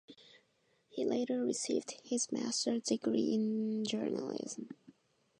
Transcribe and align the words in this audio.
He 0.89 1.05
later 1.05 1.43
received 1.45 1.93
his 2.03 2.31
master's 2.31 2.81
degree 2.81 3.35
in 3.35 3.85
journalism. 3.85 4.69